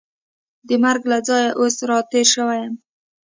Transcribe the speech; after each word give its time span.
د 0.67 0.69
مرګ 0.83 1.03
له 1.11 1.17
ځایه 1.27 1.49
اوس 1.59 1.75
را 1.89 1.99
تېره 2.11 2.31
شوې 2.33 2.57
یم. 2.63 2.73